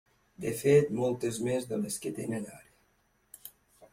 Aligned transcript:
De 0.45 0.53
fet, 0.61 0.87
moltes 0.99 1.37
més 1.49 1.69
de 1.73 1.79
les 1.83 1.99
que 2.05 2.13
tenen 2.21 2.47
ara. 2.57 3.49